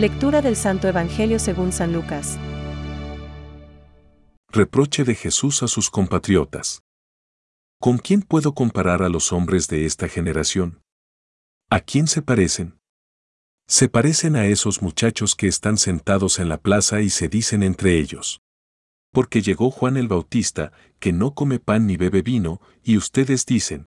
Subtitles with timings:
[0.00, 2.38] Lectura del Santo Evangelio según San Lucas.
[4.48, 6.80] Reproche de Jesús a sus compatriotas.
[7.78, 10.80] ¿Con quién puedo comparar a los hombres de esta generación?
[11.68, 12.78] ¿A quién se parecen?
[13.68, 17.98] Se parecen a esos muchachos que están sentados en la plaza y se dicen entre
[17.98, 18.40] ellos.
[19.12, 23.84] Porque llegó Juan el Bautista, que no come pan ni bebe vino, y ustedes dicen,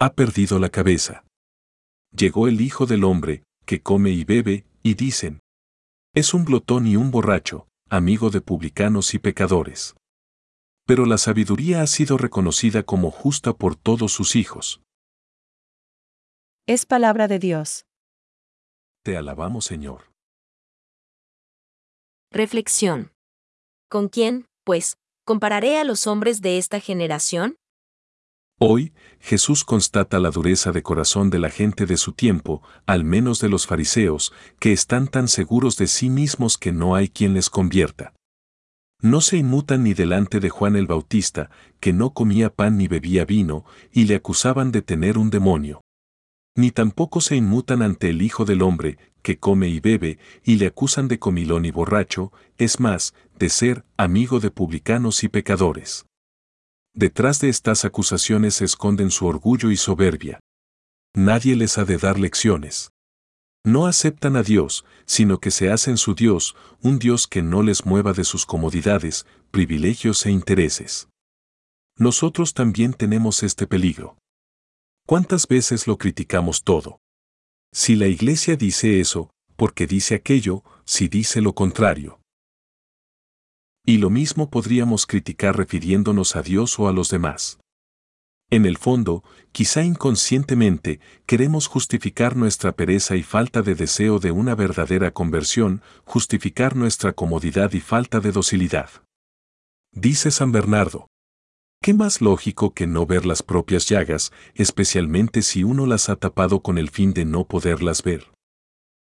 [0.00, 1.22] ha perdido la cabeza.
[2.10, 5.42] Llegó el Hijo del Hombre, que come y bebe, y dicen,
[6.14, 9.94] es un glotón y un borracho, amigo de publicanos y pecadores.
[10.86, 14.80] Pero la sabiduría ha sido reconocida como justa por todos sus hijos.
[16.66, 17.84] Es palabra de Dios.
[19.04, 20.10] Te alabamos, Señor.
[22.30, 23.12] Reflexión.
[23.90, 27.56] ¿Con quién, pues, compararé a los hombres de esta generación?
[28.60, 33.40] Hoy, Jesús constata la dureza de corazón de la gente de su tiempo, al menos
[33.40, 37.50] de los fariseos, que están tan seguros de sí mismos que no hay quien les
[37.50, 38.14] convierta.
[39.00, 43.24] No se inmutan ni delante de Juan el Bautista, que no comía pan ni bebía
[43.24, 45.82] vino, y le acusaban de tener un demonio.
[46.56, 50.66] Ni tampoco se inmutan ante el Hijo del Hombre, que come y bebe, y le
[50.66, 56.06] acusan de comilón y borracho, es más, de ser amigo de publicanos y pecadores.
[56.98, 60.40] Detrás de estas acusaciones se esconden su orgullo y soberbia.
[61.14, 62.90] Nadie les ha de dar lecciones.
[63.64, 67.86] No aceptan a Dios, sino que se hacen su Dios, un Dios que no les
[67.86, 71.08] mueva de sus comodidades, privilegios e intereses.
[71.96, 74.18] Nosotros también tenemos este peligro.
[75.06, 76.98] ¿Cuántas veces lo criticamos todo?
[77.72, 82.18] Si la iglesia dice eso, porque dice aquello, si dice lo contrario.
[83.88, 87.58] Y lo mismo podríamos criticar refiriéndonos a Dios o a los demás.
[88.50, 94.54] En el fondo, quizá inconscientemente, queremos justificar nuestra pereza y falta de deseo de una
[94.54, 98.90] verdadera conversión, justificar nuestra comodidad y falta de docilidad.
[99.90, 101.06] Dice San Bernardo.
[101.80, 106.60] ¿Qué más lógico que no ver las propias llagas, especialmente si uno las ha tapado
[106.60, 108.26] con el fin de no poderlas ver?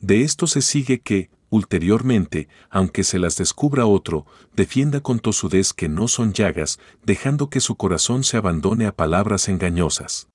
[0.00, 5.88] De esto se sigue que, ulteriormente, aunque se las descubra otro, defienda con tosudez que
[5.88, 10.28] no son llagas, dejando que su corazón se abandone a palabras engañosas.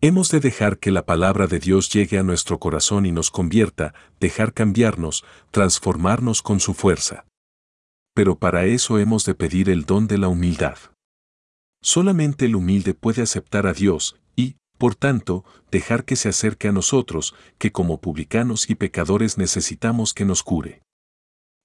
[0.00, 3.94] Hemos de dejar que la palabra de Dios llegue a nuestro corazón y nos convierta,
[4.18, 7.24] dejar cambiarnos, transformarnos con su fuerza.
[8.12, 10.76] Pero para eso hemos de pedir el don de la humildad.
[11.82, 14.16] Solamente el humilde puede aceptar a Dios,
[14.82, 20.24] por tanto, dejar que se acerque a nosotros, que como publicanos y pecadores necesitamos que
[20.24, 20.82] nos cure.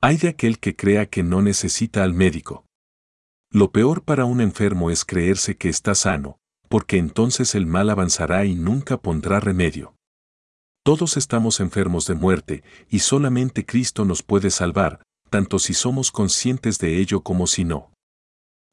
[0.00, 2.64] Hay de aquel que crea que no necesita al médico.
[3.50, 6.38] Lo peor para un enfermo es creerse que está sano,
[6.70, 9.94] porque entonces el mal avanzará y nunca pondrá remedio.
[10.82, 16.78] Todos estamos enfermos de muerte, y solamente Cristo nos puede salvar, tanto si somos conscientes
[16.78, 17.92] de ello como si no.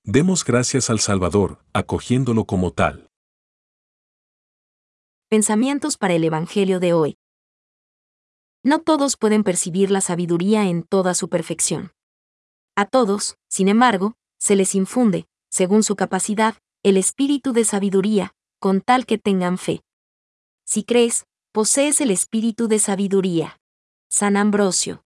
[0.06, 3.09] Demos gracias al Salvador, acogiéndolo como tal.
[5.30, 7.20] Pensamientos para el Evangelio de hoy.
[8.64, 11.92] No todos pueden percibir la sabiduría en toda su perfección.
[12.76, 18.82] A todos, sin embargo, se les infunde, según su capacidad, el espíritu de sabiduría, con
[18.82, 19.84] tal que tengan fe.
[20.66, 23.60] Si crees, posees el espíritu de sabiduría.
[24.10, 25.06] San Ambrosio.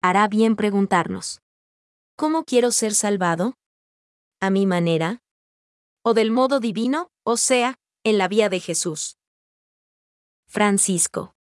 [0.00, 1.40] Hará bien preguntarnos.
[2.14, 3.54] ¿Cómo quiero ser salvado?
[4.38, 5.24] ¿A mi manera?
[6.04, 7.10] ¿O del modo divino?
[7.28, 9.18] O sea, en la vía de Jesús.
[10.46, 11.34] Francisco.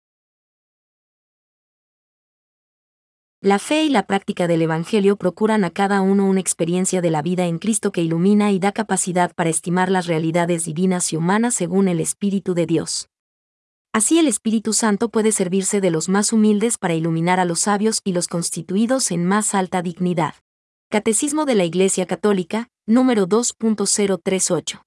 [3.41, 7.21] La fe y la práctica del Evangelio procuran a cada uno una experiencia de la
[7.21, 11.53] vida en Cristo que ilumina y da capacidad para estimar las realidades divinas y humanas
[11.53, 13.09] según el Espíritu de Dios.
[13.91, 17.99] Así el Espíritu Santo puede servirse de los más humildes para iluminar a los sabios
[18.05, 20.35] y los constituidos en más alta dignidad.
[20.89, 24.81] Catecismo de la Iglesia Católica, número 2.038.